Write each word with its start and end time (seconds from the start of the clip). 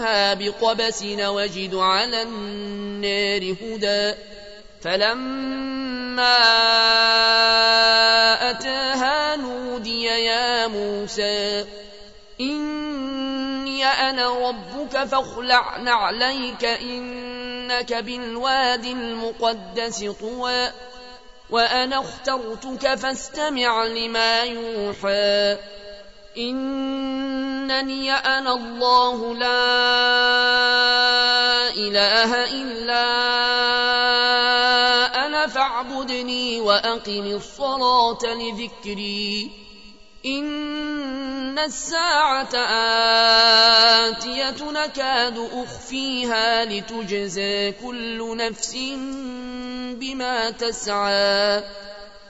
منها 0.00 0.34
بقبس 0.34 1.02
وجد 1.02 1.74
على 1.74 2.22
النار 2.22 3.52
هدى. 3.52 4.14
فلما 4.82 6.36
أتاها 8.50 9.36
نودي 9.36 10.04
يا 10.04 10.66
موسى 10.66 11.64
إني 12.40 13.84
أنا 13.84 14.48
ربك 14.48 15.04
فاخلع 15.04 15.76
نعليك 15.76 16.64
إنك 16.64 17.94
بالواد 17.94 18.84
المقدس 18.84 20.04
طوى. 20.20 20.68
وأنا 21.50 22.00
اخترتك 22.00 22.94
فاستمع 22.94 23.84
لما 23.84 24.42
يوحى. 24.42 25.56
إنني 27.80 28.12
أنا 28.12 28.54
الله 28.54 29.34
لا 29.34 29.60
إله 31.72 32.30
إلا 32.60 33.06
أنا 35.26 35.46
فاعبدني 35.46 36.60
وأقم 36.60 37.26
الصلاة 37.26 38.18
لذكري. 38.24 39.50
إن 40.26 41.58
الساعة 41.58 42.54
آتية 44.08 44.70
نكاد 44.70 45.48
أخفيها 45.52 46.64
لتجزى 46.64 47.72
كل 47.72 48.36
نفس 48.36 48.76
بما 49.96 50.50
تسعى. 50.50 51.62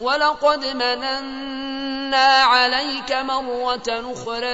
ولقد 0.00 0.66
مننا 0.66 2.26
عليك 2.26 3.12
مرة 3.12 4.12
أخرى 4.12 4.46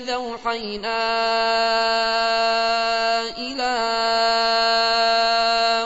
إذا 0.00 0.14
أوحينا 0.14 1.00
إلى 3.38 3.72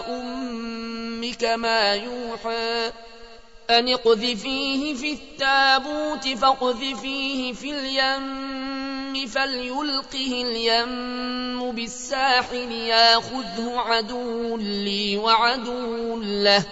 أمك 0.08 1.44
ما 1.44 1.94
يوحى 1.94 2.92
أن 3.70 3.88
اقذفيه 3.88 4.94
في 4.94 5.12
التابوت 5.12 6.28
فاقذفيه 6.28 7.52
في 7.52 7.70
اليم 7.72 9.26
فليلقه 9.26 10.42
اليم 10.46 11.72
بالساحل 11.72 12.72
ياخذه 12.72 13.72
عدو 13.76 14.56
لي 14.56 15.16
وعدو 15.18 16.16
له 16.20 16.64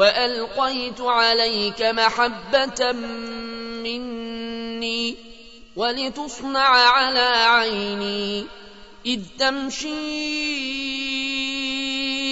وألقيت 0.00 1.00
عليك 1.00 1.82
محبة 1.82 2.92
مني 3.84 5.16
ولتصنع 5.76 6.68
على 6.68 7.28
عيني 7.46 8.46
إذ 9.06 9.20
تمشي 9.38 9.90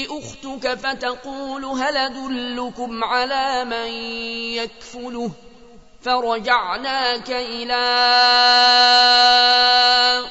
أختك 0.06 0.74
فتقول 0.74 1.64
هل 1.64 1.96
أدلكم 1.96 3.04
على 3.04 3.64
من 3.64 3.92
يكفله 4.56 5.30
فرجعناك 6.02 7.30
إلى 7.30 7.74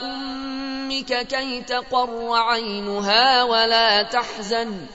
أمك 0.02 1.28
كي 1.28 1.62
تقر 1.62 2.34
عينها 2.34 3.44
ولا 3.44 4.04
تحزن 4.04 4.88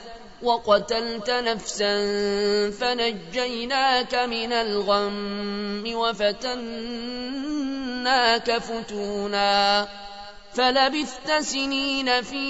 وقتلت 0.43 1.29
نفسا 1.29 1.95
فنجيناك 2.71 4.15
من 4.15 4.53
الغم 4.53 5.83
وفتناك 5.95 6.57
فتونا 8.57 9.87
فلبثت 10.53 11.31
سنين 11.31 12.21
في 12.21 12.45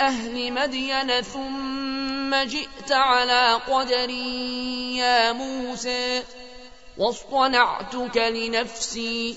أهل 0.00 0.52
مدين 0.52 1.20
ثم 1.22 2.34
جئت 2.34 2.92
على 2.92 3.60
قدري 3.68 4.96
يا 4.96 5.32
موسى 5.32 6.22
واصطنعتك 6.98 8.16
لنفسي 8.16 9.36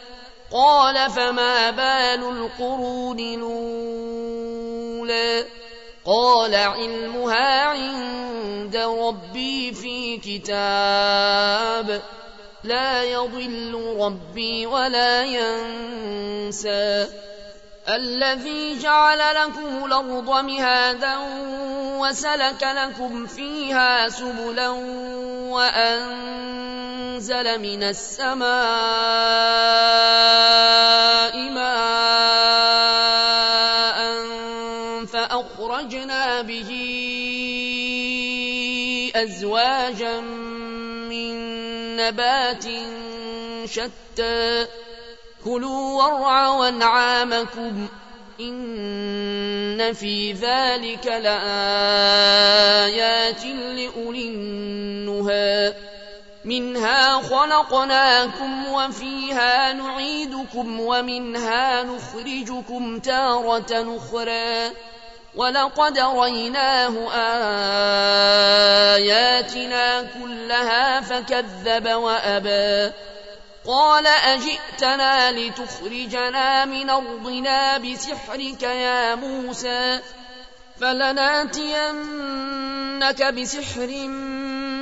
قال 0.51 1.11
فما 1.11 1.69
بال 1.69 2.23
القرون 2.23 3.19
الأولى؟ 3.19 4.51
قال 6.05 6.55
علمها 6.55 7.65
عند 7.65 8.75
ربي 8.75 9.73
في 9.73 10.17
كتاب. 10.17 12.01
لا 12.63 13.03
يضل 13.03 13.95
ربي 13.99 14.65
ولا 14.65 15.23
ينسى. 15.23 17.07
الذي 17.89 18.79
جعل 18.79 19.35
لكم 19.35 19.85
الأرض 19.85 20.29
مهادا 20.45 21.17
وسلك 21.97 22.63
لكم 22.63 23.25
فيها 23.27 24.09
سبلا 24.09 24.69
وأنزل 25.49 26.81
من 27.61 27.83
السماء 27.83 28.51
ماء 31.49 31.71
فأخرجنا 35.05 36.41
به 36.41 36.71
أزواجا 39.15 40.19
من 41.09 41.35
نبات 41.95 42.65
شتى 43.65 44.67
كلوا 45.45 46.03
وارعوا 46.03 46.69
انعامكم 46.69 47.87
إن 48.39 49.93
في 49.93 50.31
ذلك 50.31 51.07
لآيات 51.07 51.35
لأولي 53.45 54.27
النهى 54.27 55.73
منها 56.45 57.21
خلقناكم 57.21 58.67
وفيها 58.67 59.73
نعيدكم 59.73 60.79
ومنها 60.79 61.83
نخرجكم 61.83 62.99
تارة 62.99 63.81
نخرى 63.81 64.71
ولقد 65.35 65.99
ريناه 65.99 67.11
آياتنا 68.95 70.01
كلها 70.01 71.01
فكذب 71.01 71.87
وأبى 71.87 72.91
قال 73.67 74.07
أجئتنا 74.07 75.31
لتخرجنا 75.31 76.65
من 76.65 76.89
أرضنا 76.89 77.77
بسحرك 77.77 78.63
يا 78.63 79.15
موسى 79.15 79.99
فلناتينك 80.81 82.03
بسحر 83.33 83.89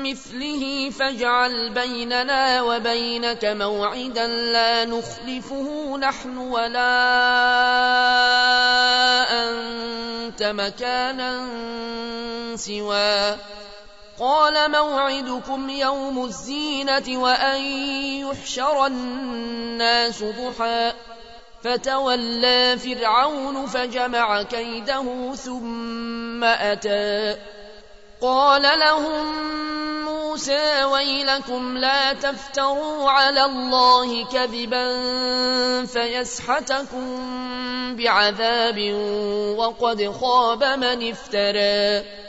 مثله 0.04 0.90
فاجعل 0.90 1.70
بيننا 1.74 2.62
وبينك 2.62 3.46
موعدا 3.46 4.28
لا 4.28 4.86
نخلفه 4.86 5.98
نحن 5.98 6.38
ولا 6.38 7.00
أنت 9.44 10.44
مكانا 10.44 11.48
سواه 12.56 13.38
قال 14.20 14.72
موعدكم 14.72 15.70
يوم 15.70 16.26
الزينة 16.26 17.22
وأن 17.22 17.62
يحشر 18.26 18.86
الناس 18.86 20.24
ضحى. 20.24 20.94
فتولى 21.64 22.78
فرعون 22.78 23.66
فجمع 23.66 24.44
كيده 24.44 25.34
ثم 25.36 26.44
أتى. 26.44 27.36
قال 28.22 28.80
لهم 28.80 29.26
موسى 30.06 30.84
ويلكم 30.84 31.78
لا 31.78 32.14
تفتروا 32.14 33.10
على 33.10 33.46
الله 33.46 34.26
كذبا 34.26 34.86
فيسحتكم 35.86 37.26
بعذاب 37.96 38.94
وقد 39.58 40.14
خاب 40.22 40.64
من 40.64 41.10
افترى. 41.10 42.29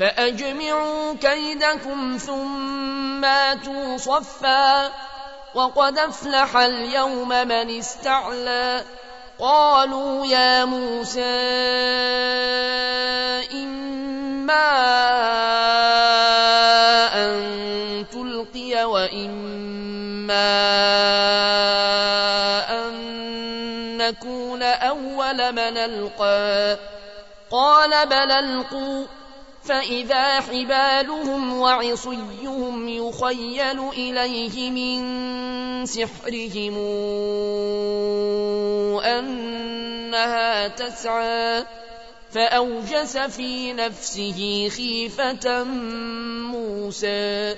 فأجمعوا 0.00 1.14
كيدكم 1.14 2.16
ثم 2.16 3.24
آتوا 3.24 3.96
صفا 3.96 4.90
وقد 5.54 5.98
أفلح 5.98 6.56
اليوم 6.56 7.28
من 7.28 7.78
استعلى 7.78 8.82
قالوا 9.38 10.26
يا 10.26 10.64
موسى 10.64 11.20
إما 13.52 14.70
أن 17.14 18.06
تلقي 18.12 18.84
وإما 18.84 20.50
أن 22.70 22.94
نكون 23.96 24.62
أول 24.62 25.52
من 25.52 25.76
ألقى 25.76 26.78
قال 27.50 28.06
بل 28.08 28.30
ألقوا 28.30 29.04
فإذا 29.70 30.40
حبالهم 30.40 31.58
وعصيهم 31.58 32.88
يخيل 32.88 33.88
إليه 33.88 34.70
من 34.70 35.00
سحرهم 35.86 36.76
أنها 38.98 40.68
تسعى 40.68 41.64
فأوجس 42.32 43.18
في 43.18 43.72
نفسه 43.72 44.68
خيفة 44.76 45.64
موسى. 46.50 47.56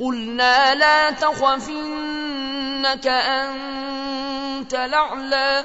قلنا 0.00 0.74
لا 0.74 1.10
تخفنك 1.10 3.06
أنت 3.06 4.74
لعلى 4.74 5.64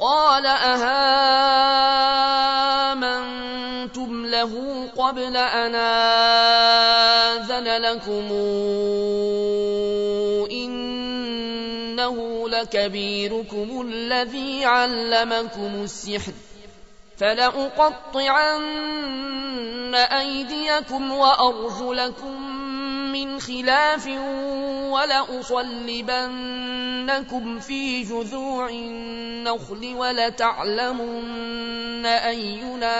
قال 0.00 0.46
أهامنتم 0.46 0.96
له 4.26 4.84
قبل 4.96 5.36
أن 5.36 5.74
آذن 7.34 7.82
لكم؟ 7.82 8.32
إنه 10.50 12.16
لكبيركم 12.48 13.88
الذي 13.88 14.64
علمكم 14.64 15.82
السحر. 15.84 16.32
فلأقطعن 17.18 18.64
أيديكم 19.94 21.12
وأرجلكم 21.12 22.47
من 23.12 23.40
خلاف 23.40 24.06
ولأصلبنكم 24.92 26.20
في 27.60 28.02
جذوع 28.02 28.68
النخل 28.68 29.94
ولتعلمن 29.96 32.06
أينا 32.06 32.98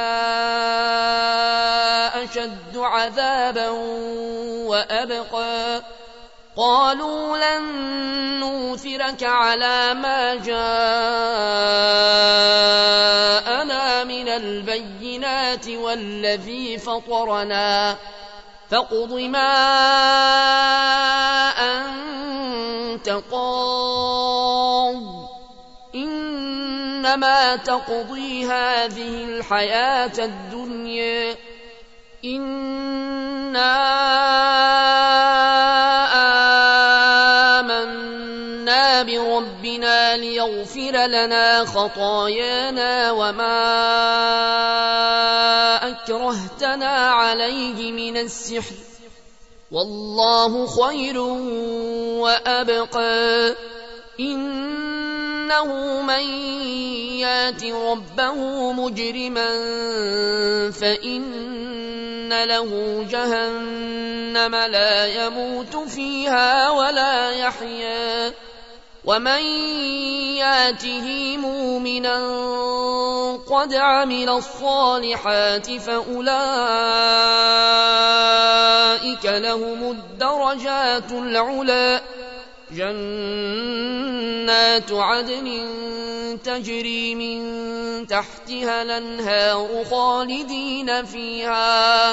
أشد 2.24 2.76
عذابا 2.76 3.68
وأبقى. 4.68 5.82
قالوا 6.56 7.38
لن 7.38 7.62
نوثرك 8.40 9.22
على 9.22 9.94
ما 9.94 10.34
جاءنا 10.34 10.58
من 14.04 14.28
البينات 14.28 15.68
والذي 15.68 16.78
فطرنا. 16.78 17.96
فاقض 18.70 19.12
ما 19.12 19.54
أنت 21.58 23.08
قاض 23.32 25.02
إنما 25.94 27.56
تقضي 27.56 28.46
هذه 28.46 29.24
الحياة 29.24 30.12
الدنيا 30.18 31.36
إنا 32.24 33.74
آمنا 37.60 39.02
بربنا 39.02 40.16
ليغفر 40.16 41.06
لنا 41.06 41.64
خطايانا 41.64 43.10
وما 43.10 44.77
أكرهتنا 46.08 47.10
عليه 47.10 47.92
من 47.92 48.16
السحر. 48.16 48.74
والله 49.72 50.66
خير 50.66 51.18
وأبقى. 52.20 53.54
إنه 54.20 56.02
من 56.02 56.22
يات 57.20 57.64
ربه 57.64 58.72
مجرما 58.72 59.50
فإن 60.70 62.44
له 62.44 63.02
جهنم 63.10 64.54
لا 64.54 65.06
يموت 65.06 65.76
فيها 65.76 66.70
ولا 66.70 67.30
يحيا. 67.30 68.32
ومن 69.08 69.42
ياته 70.36 71.36
مؤمنا 71.36 72.16
قد 73.48 73.74
عمل 73.74 74.28
الصالحات 74.28 75.70
فأولئك 75.80 76.04
لهم 79.24 79.90
الدرجات 79.90 81.12
العلى. 81.12 82.00
جنات 82.70 82.92
عدن 84.92 85.68
تجري 86.44 87.14
من 87.14 87.40
تحتها 88.06 88.82
الانهار 88.82 89.84
خالدين 89.90 91.04
فيها. 91.04 92.12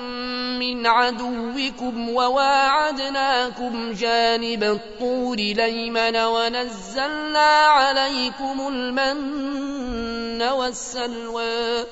من 0.75 0.87
عدوكم 0.87 2.09
وواعدناكم 2.09 3.93
جانب 3.93 4.63
الطور 4.63 5.35
ليمن 5.35 6.15
ونزلنا 6.15 7.49
عليكم 7.65 8.67
المن 8.67 10.41
والسلوى. 10.41 11.85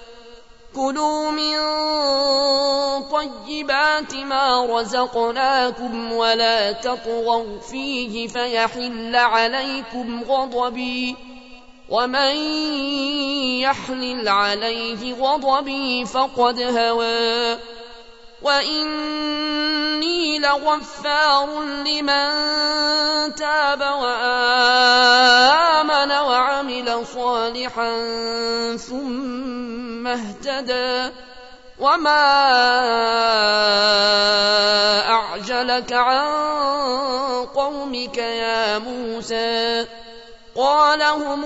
كلوا 0.76 1.32
من 1.32 1.58
طيبات 3.04 4.16
ما 4.16 4.66
رزقناكم 4.66 6.12
ولا 6.12 6.72
تطغوا 6.72 7.60
فيه 7.72 8.28
فيحل 8.28 9.16
عليكم 9.16 10.24
غضبي. 10.24 11.16
ومن 11.90 12.36
يحلل 13.60 14.28
عليه 14.28 15.14
غضبي 15.14 16.06
فقد 16.06 16.62
هوى. 16.62 17.58
وإني 18.42 20.40
لغفار 20.40 21.64
لمن 21.64 22.30
تاب 23.36 23.82
وآمن 23.82 24.92
وعمل 26.12 27.06
صالحا 27.14 27.92
ثم 28.78 30.08
اهتدى 30.08 31.14
وما 31.80 32.26
أعجلك 35.10 35.94
عن 35.94 36.26
قومك 37.46 38.18
يا 38.18 38.78
موسى 38.78 39.86
قال 40.56 41.02
هم 41.02 41.46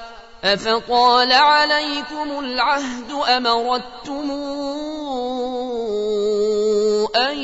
أفطال 0.43 1.31
عليكم 1.31 2.39
العهد 2.39 3.11
أمرتم 3.11 4.31
أن 7.15 7.39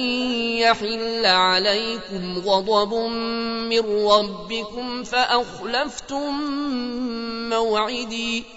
يحل 0.60 1.26
عليكم 1.26 2.40
غضب 2.46 2.94
من 3.70 4.08
ربكم 4.08 5.04
فأخلفتم 5.04 6.34
موعدي 7.50 8.57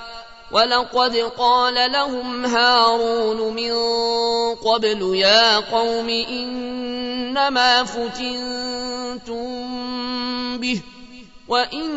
ولقد 0.51 1.15
قال 1.37 1.91
لهم 1.91 2.45
هارون 2.45 3.53
من 3.53 3.73
قبل 4.55 5.15
يا 5.15 5.59
قوم 5.59 6.09
إنما 6.09 7.83
فتنتم 7.83 9.37
به 10.57 10.81
وإن 11.47 11.91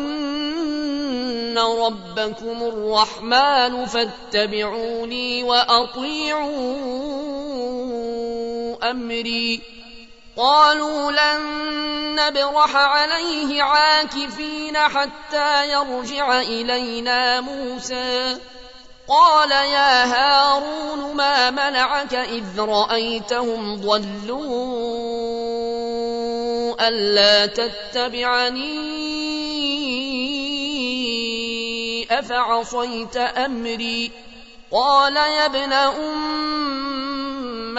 ربكم 1.57 2.63
الرحمن 2.63 3.85
فاتبعوني 3.85 5.43
وأطيعوا 5.43 6.75
أمري 8.91 9.74
قالوا 10.37 11.11
لن 11.11 11.41
نبرح 12.15 12.75
عليه 12.75 13.63
عاكفين 13.63 14.77
حتى 14.77 15.71
يرجع 15.71 16.41
إلينا 16.41 17.41
موسى. 17.41 18.37
قال 19.07 19.51
يا 19.51 20.05
هارون 20.05 21.15
ما 21.15 21.49
منعك 21.49 22.13
إذ 22.13 22.59
رأيتهم 22.59 23.75
ضلوا 23.75 24.75
ألا 26.87 27.45
تتبعني؟ 27.45 28.75
أفعصيت 32.11 33.17
أمري؟ 33.17 34.11
قال 34.71 35.15
يا 35.15 35.45
ابن 35.45 35.73
أم 35.73 36.54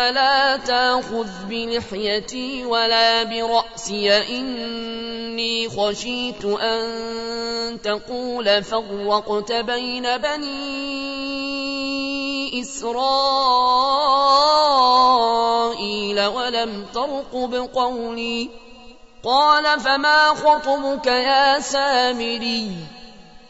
لا 0.01 0.57
تأخذ 0.57 1.27
بلحيتي 1.49 2.65
ولا 2.65 3.23
برأسي. 3.23 4.13
إني 4.13 5.69
خشيت 5.69 6.45
أن 6.45 7.79
تقول 7.85 8.65
فرقت 8.65 9.53
بين 9.53 10.17
بني 10.17 11.07
إسرائيل 12.61 12.97
ولم 16.27 16.87
ترقب 16.95 17.55
قولي. 17.75 18.51
قال 19.25 19.81
فما 19.81 20.29
خطبك 20.29 21.07
يا 21.07 21.61
سامري؟ 21.61 22.73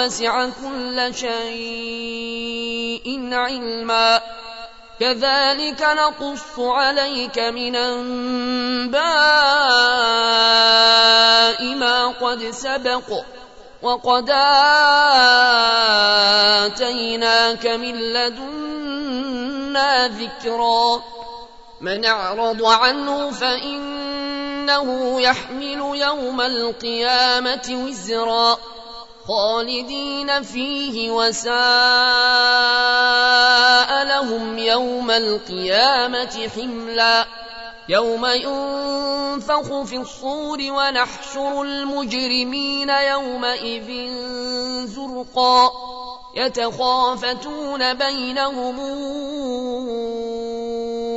وسع 0.00 0.48
كل 0.48 1.14
شيء 1.14 3.06
علما. 3.32 4.20
كذلك 5.00 5.82
نقص 5.82 6.58
عليك 6.58 7.38
من 7.38 7.76
أنباء 7.76 9.00
ما 11.74 12.06
قد 12.06 12.50
سبق 12.50 13.24
وقد 13.82 14.30
آتيناك 16.70 17.66
من 17.66 17.94
لدنا 17.94 20.08
ذكرا. 20.08 21.02
من 21.80 22.04
أعرض 22.04 22.64
عنه 22.64 23.30
فإنه 23.30 25.20
يحمل 25.20 25.80
يوم 25.94 26.40
القيامة 26.40 27.68
وزرا. 27.70 28.58
خالدين 29.30 30.42
فيه 30.42 31.10
وساء 31.10 31.54
لهم 34.04 34.58
يوم 34.58 35.10
القيامة 35.10 36.48
حملا. 36.56 37.26
يوم 37.88 38.26
ينفخ 38.26 39.82
في 39.82 39.96
الصور 39.96 40.58
ونحشر 40.60 41.62
المجرمين 41.62 42.88
يومئذ 42.90 44.10
زرقا. 44.86 45.70
يتخافتون 46.36 47.94
بينهم 47.94 48.80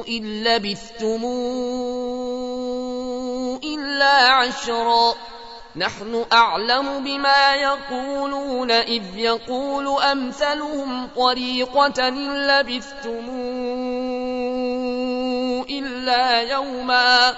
إن 0.07 0.43
لبثتم 0.43 1.25
إلا 3.63 4.27
عشرا. 4.29 5.32
نحن 5.75 6.25
أعلم 6.33 7.03
بما 7.03 7.55
يقولون 7.55 8.71
إذ 8.71 9.03
يقول 9.15 10.01
أمثلهم 10.01 11.07
طريقة 11.15 12.09
لبثتم 12.09 13.29
إلا 15.69 16.41
يوما 16.41 17.35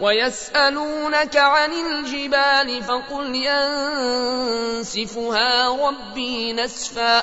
ويسألونك 0.00 1.36
عن 1.36 1.72
الجبال 1.72 2.82
فقل 2.82 3.34
ينسفها 4.84 5.68
ربي 5.88 6.52
نسفا 6.52 7.22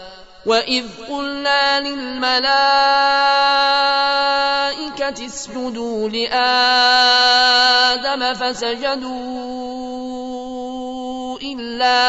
وإذ 0.45 0.85
قلنا 1.09 1.79
للملائكة 1.79 2.41
اسجدوا 5.25 6.09
لآدم 6.09 6.33
فسجدوا 8.33 9.81
إلا 11.41 12.01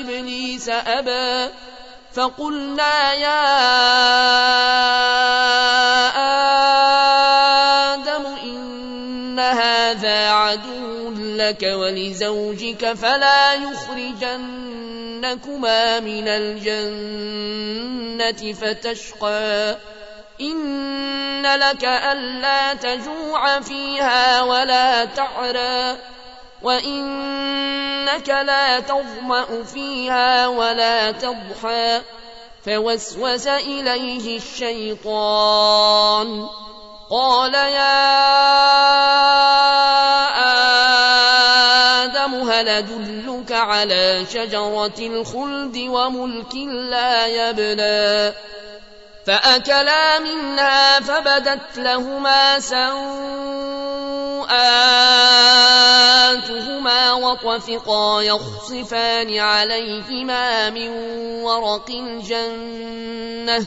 إبليس 0.00 0.68
أبى 0.68 1.52
فقلنا 2.14 3.12
يا 3.12 3.44
آدم 7.94 8.26
إن 8.26 9.38
هذا 9.38 10.30
عدو 10.30 11.10
لك 11.16 11.62
ولزوجك 11.62 12.92
فلا 12.92 13.54
يخرجنكما 15.24 16.00
من 16.00 16.28
الجنة 16.28 17.72
فتشقى 18.52 19.76
إن 20.40 21.42
لك 21.42 21.84
ألا 21.84 22.74
تجوع 22.74 23.60
فيها 23.60 24.42
ولا 24.42 25.04
تعرى 25.04 25.96
وإنك 26.62 28.28
لا 28.28 28.80
تظمأ 28.80 29.64
فيها 29.64 30.48
ولا 30.48 31.10
تضحى 31.10 32.00
فوسوس 32.64 33.46
إليه 33.46 34.36
الشيطان 34.36 35.88
قال 37.10 37.54
يا 37.54 38.08
آدم 42.04 42.34
هل 42.34 42.68
أدلك 42.68 43.52
على 43.52 44.26
شجرة 44.32 44.98
الخلد 44.98 45.76
وملك 45.76 46.54
لا 46.90 47.26
يبلى 47.26 48.32
فأكلا 49.26 50.18
منها 50.18 51.00
فبدت 51.00 51.78
لهما 51.78 52.60
سوآتهما 52.60 52.92
وطفقا 57.12 58.22
يخصفان 58.22 59.38
عليهما 59.38 60.70
من 60.70 60.88
ورق 61.42 61.90
الجنة 61.90 63.66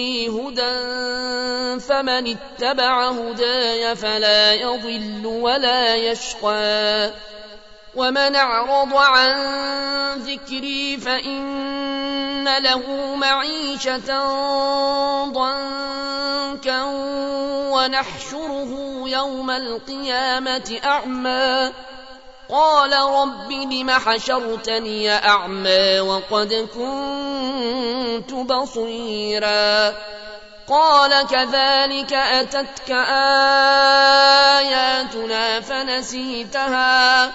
مني 0.00 0.28
هدى 0.28 1.80
فمن 1.80 2.36
اتبع 2.36 3.08
هداي 3.08 3.96
فلا 3.96 4.54
يضل 4.54 5.26
ولا 5.26 5.96
يشقى 5.96 7.10
ومن 7.94 8.36
اعرض 8.36 8.94
عن 8.94 9.32
ذكري 10.18 10.96
فإن 10.96 12.58
له 12.58 13.14
معيشة 13.14 14.08
ضنكا 15.24 16.82
ونحشره 17.72 19.02
يوم 19.06 19.50
القيامة 19.50 20.78
أعمى 20.84 21.72
قال 22.50 22.92
رب 22.92 23.52
لم 23.52 23.90
حشرتني 23.90 25.10
أعمى 25.10 26.00
وقد 26.00 26.68
كنت 26.74 28.32
بصيرا 28.32 29.94
قال 30.68 31.26
كذلك 31.26 32.12
أتتك 32.12 32.90
آياتنا 34.60 35.60
فنسيتها 35.60 37.32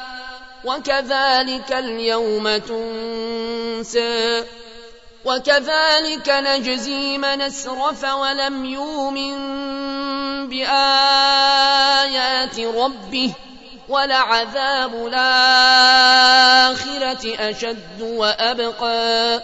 وكذلك 0.65 1.73
اليوم 1.73 2.57
تنسى 2.57 4.43
وكذلك 5.25 6.29
نجزي 6.29 7.17
من 7.17 7.41
أسرف 7.41 8.03
ولم 8.03 8.65
يؤمن 8.65 9.35
بآيات 10.49 11.49
ربه 12.59 13.33
ولعذاب 13.89 15.07
الآخرة 15.07 15.49
أشد 17.49 18.01
وأبقى. 18.01 19.41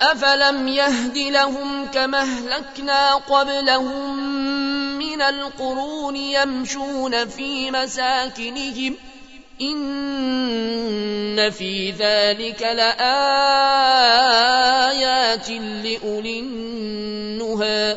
أفلم 0.00 0.68
يهد 0.68 1.18
لهم 1.18 1.86
كما 1.86 2.20
أهلكنا 2.20 3.14
قبلهم 3.14 4.18
من 4.98 5.22
القرون 5.22 6.16
يمشون 6.16 7.28
في 7.28 7.70
مساكنهم. 7.70 8.94
إن 9.60 11.50
في 11.50 11.90
ذلك 11.90 12.62
لآيات 12.62 13.00
لأولي 15.50 16.40
النهى. 16.40 17.96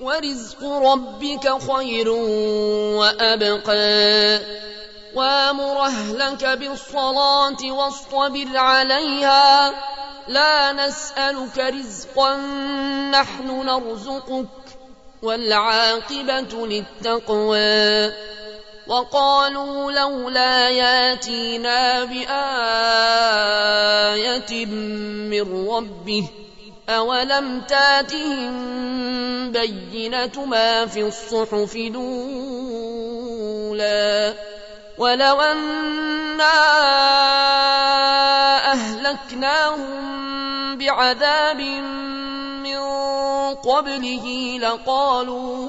ورزق 0.00 0.64
ربك 0.64 1.58
خير 1.72 2.08
وأبقى. 2.98 4.40
وامر 5.14 5.82
أهلك 5.82 6.44
بالصلاة 6.44 7.72
واصطبر 7.72 8.46
عليها. 8.56 9.74
لا 10.28 10.72
نسألك 10.72 11.58
رزقا 11.58 12.36
نحن 13.10 13.66
نرزقك. 13.66 14.46
والعاقبة 15.22 16.66
للتقوى. 16.66 18.12
وقالوا 18.86 19.92
لولا 19.92 20.70
ياتينا 20.70 22.04
بآية 22.04 22.26
من 24.66 25.68
ربه 25.68 26.28
أولم 26.88 27.60
تاتهم 27.60 28.52
بينة 29.52 30.44
ما 30.44 30.86
في 30.86 31.02
الصحف 31.02 31.76
الأولى 31.76 31.96
ولو 34.98 35.40
أنا 35.40 36.52
أهلكناهم 38.72 39.96
بعذاب 40.78 41.60
من 42.62 42.78
قبله 43.54 44.58
لقالوا 44.60 45.68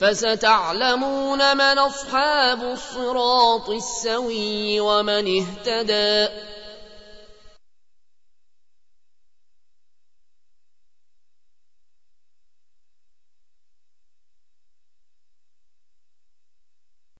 فستعلمون 0.00 1.56
من 1.56 1.78
أصحاب 1.78 2.62
الصراط 2.62 3.70
السوي 3.70 4.80
ومن 4.80 5.40
اهتدى 5.40 6.28